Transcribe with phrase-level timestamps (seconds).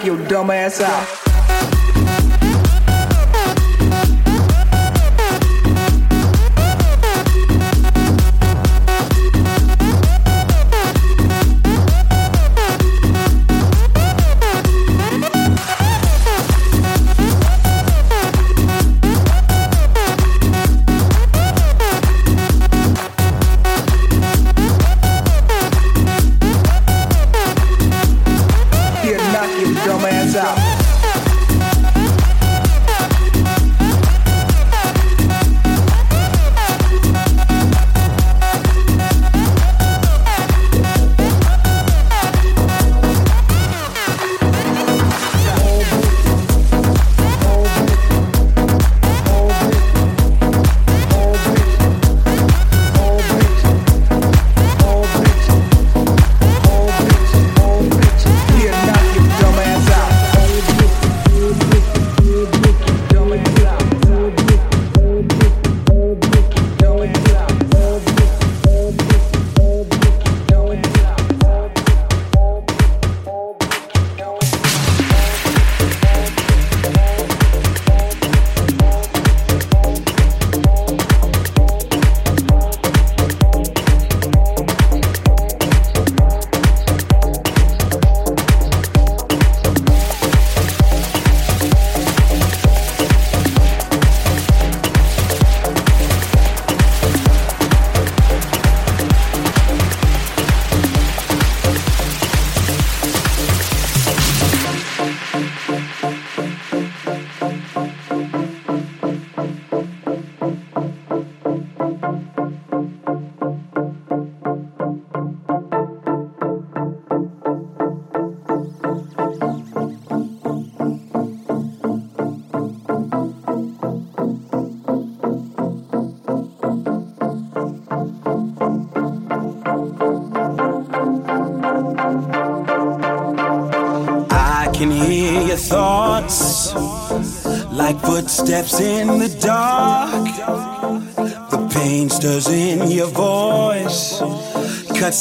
[0.00, 1.21] footsteps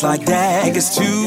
[0.03, 1.21] like daggers to my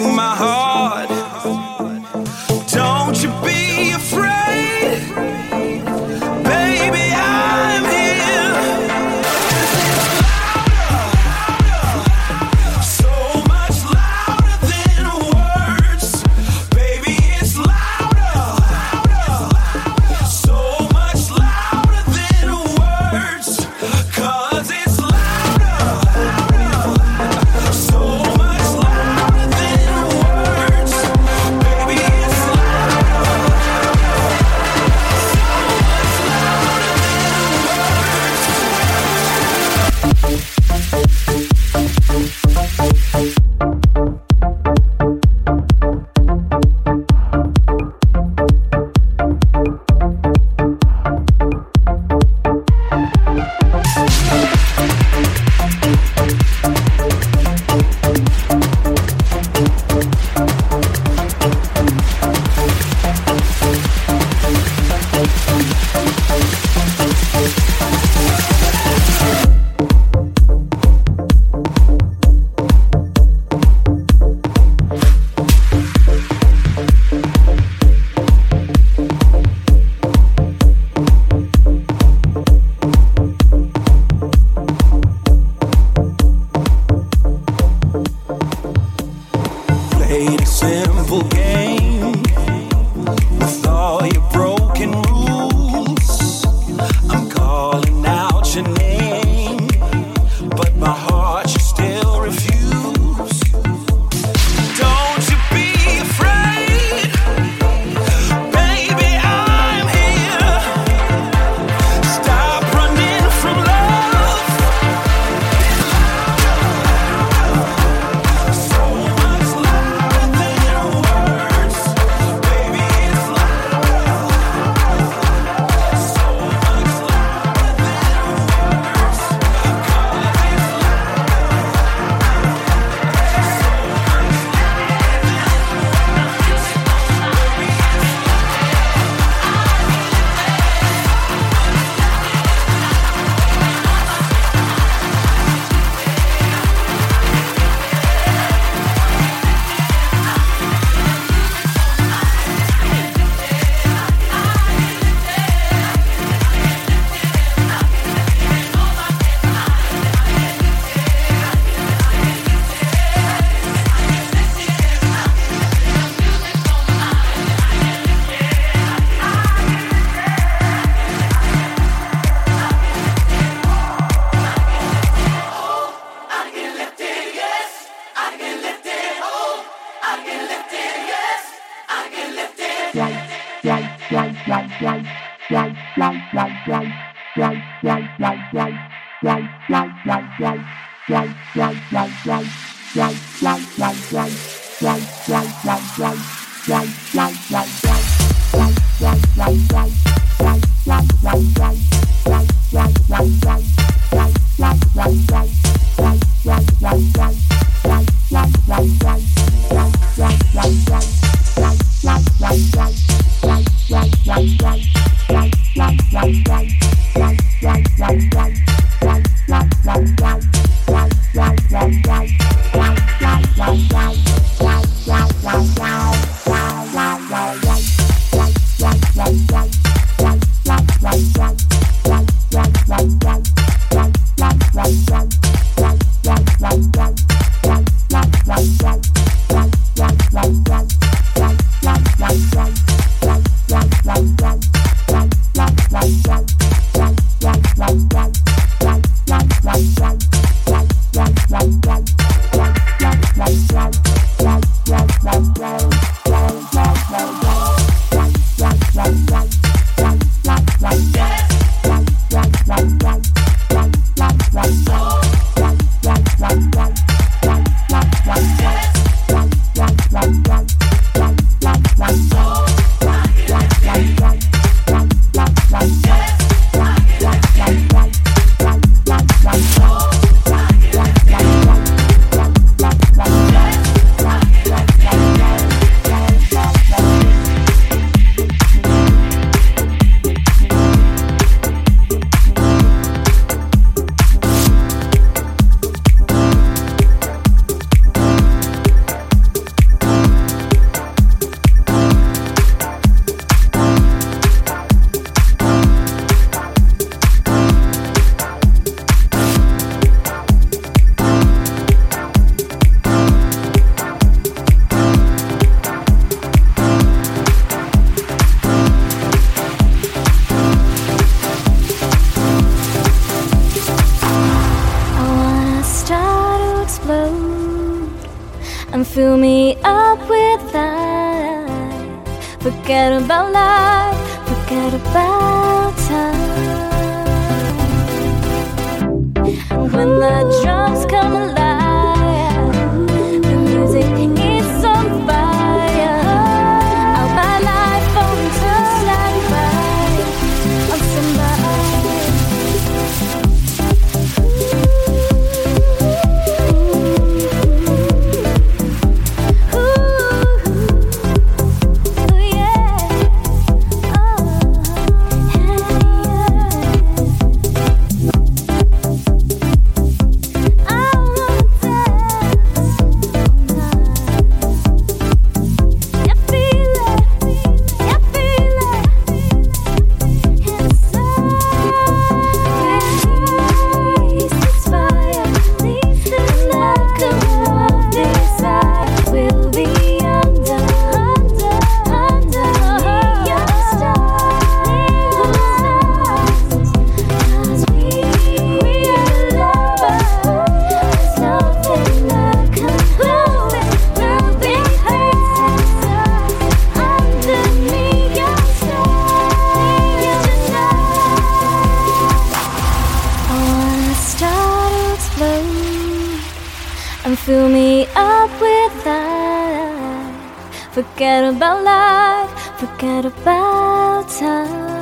[420.94, 424.93] Forget about life, forget about time.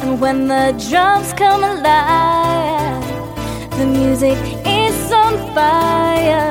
[0.00, 3.04] And when the drums come alive,
[3.78, 6.50] the music is on fire.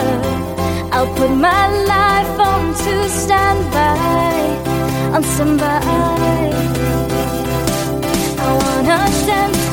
[0.93, 3.97] I'll put my life on to stand by,
[5.15, 5.81] on standby.
[8.37, 9.64] I wanna stand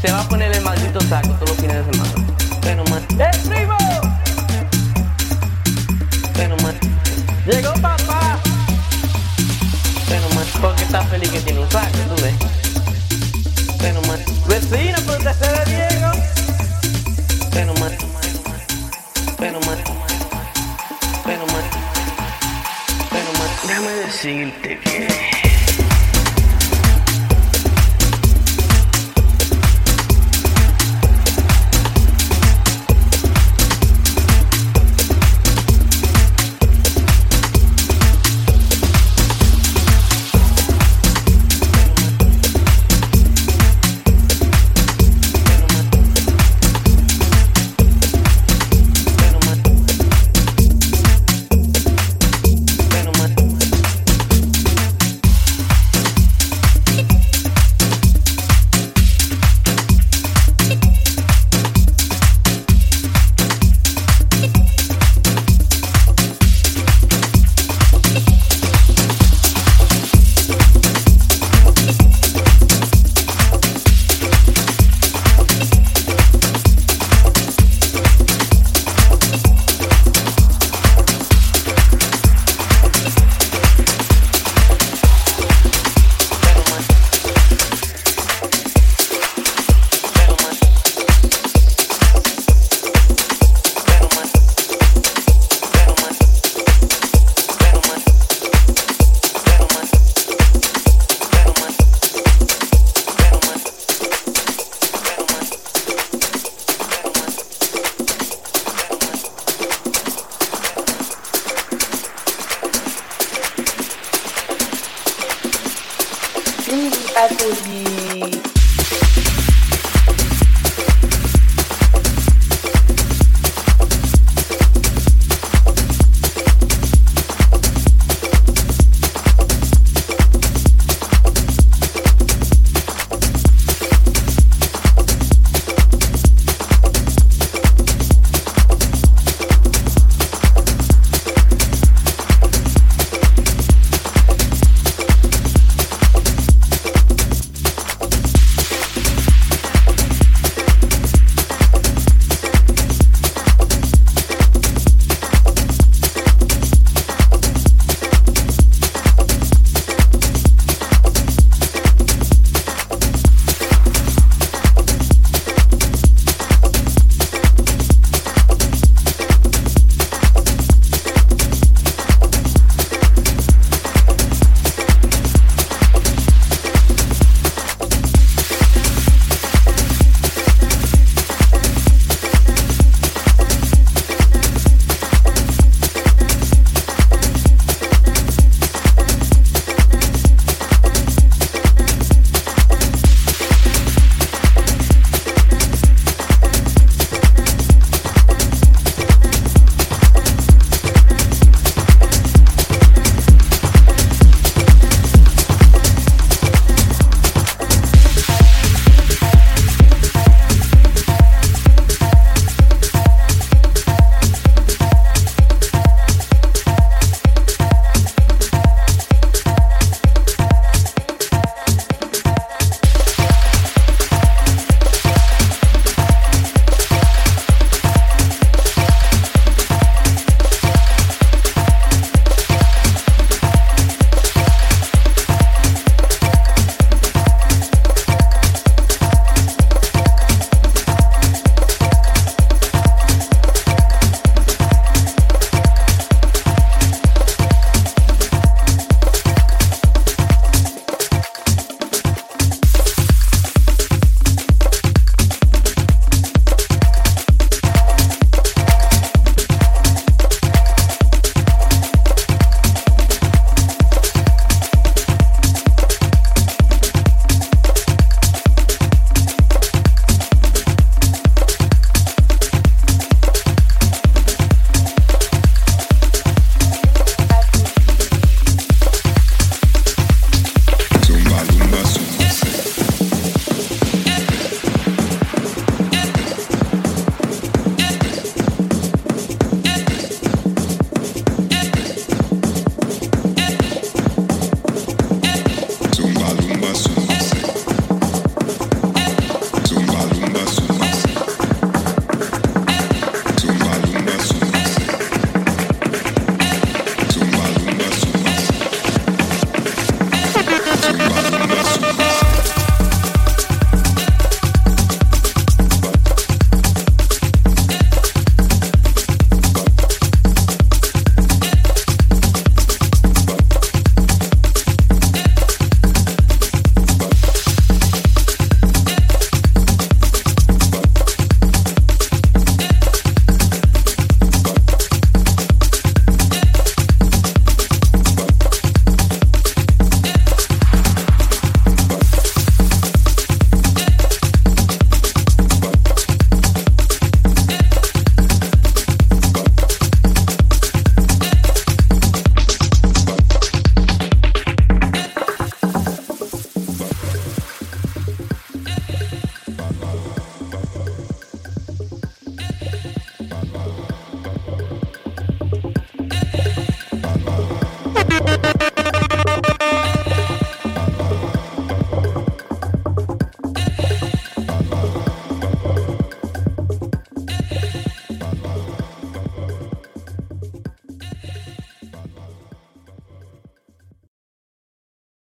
[0.00, 1.34] se va a poner el maldito saco